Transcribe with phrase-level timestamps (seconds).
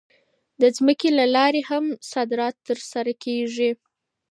[0.61, 3.71] د ځمکې له لارې هم صادرات ترسره کېږي.